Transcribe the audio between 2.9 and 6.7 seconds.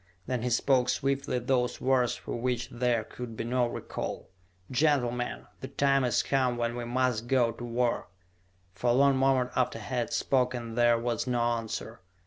could be no recall: "Gentlemen, the time is come